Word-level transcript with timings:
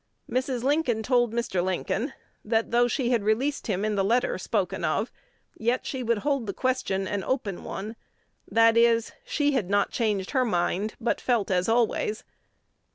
Mrs. 0.27 0.63
Lincoln 0.63 1.03
told 1.03 1.31
Mr. 1.31 1.63
Lincoln, 1.63 2.13
that, 2.43 2.71
though 2.71 2.87
she 2.87 3.11
had 3.11 3.23
released 3.23 3.67
him 3.67 3.85
in 3.85 3.93
the 3.93 4.03
letter 4.03 4.39
spoken 4.39 4.83
of, 4.83 5.11
yet 5.59 5.85
she 5.85 6.01
would 6.01 6.17
hold 6.25 6.47
the 6.47 6.55
question 6.55 7.07
an 7.07 7.23
open 7.23 7.63
one, 7.63 7.95
that 8.49 8.75
is, 8.75 9.09
that 9.09 9.15
she 9.25 9.51
had 9.51 9.69
not 9.69 9.91
changed 9.91 10.31
her 10.31 10.43
mind, 10.43 10.95
but 10.99 11.21
felt 11.21 11.51
as 11.51 11.69
always.... 11.69 12.23